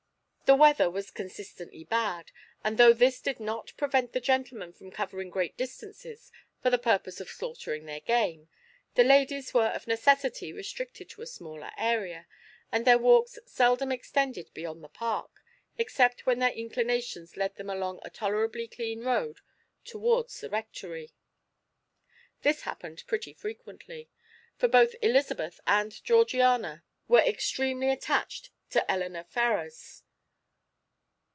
The 0.51 0.55
weather 0.57 0.91
was 0.91 1.11
consistently 1.11 1.85
bad, 1.85 2.33
and 2.61 2.77
though 2.77 2.91
this 2.91 3.21
did 3.21 3.39
not 3.39 3.71
prevent 3.77 4.11
the 4.11 4.19
gentlemen 4.19 4.73
from 4.73 4.91
covering 4.91 5.29
great 5.29 5.55
distances 5.55 6.29
for 6.61 6.69
the 6.69 6.77
purpose 6.77 7.21
of 7.21 7.29
slaughtering 7.29 7.85
their 7.85 8.01
game, 8.01 8.49
the 8.95 9.05
ladies 9.05 9.53
were 9.53 9.67
of 9.69 9.87
necessity 9.87 10.51
restricted 10.51 11.09
to 11.11 11.21
a 11.21 11.25
smaller 11.25 11.71
area, 11.77 12.27
and 12.69 12.83
their 12.83 12.97
walks 12.97 13.39
seldom 13.45 13.93
extended 13.93 14.53
beyond 14.53 14.83
the 14.83 14.89
park, 14.89 15.31
except 15.77 16.25
when 16.25 16.39
their 16.39 16.51
inclinations 16.51 17.37
led 17.37 17.55
them 17.55 17.69
along 17.69 18.01
a 18.03 18.09
tolerably 18.09 18.67
clean 18.67 19.05
road 19.05 19.39
towards 19.85 20.37
the 20.41 20.49
Rectory. 20.49 21.13
This 22.41 22.63
happened 22.63 23.05
pretty 23.07 23.31
frequently, 23.33 24.09
for 24.57 24.67
both 24.67 24.95
Elizabeth 25.01 25.61
and 25.65 26.03
Georgiana 26.03 26.83
were 27.07 27.21
extremely 27.21 27.89
attached 27.89 28.49
to 28.71 28.91
Elinor 28.91 29.23
Ferrars. 29.23 30.03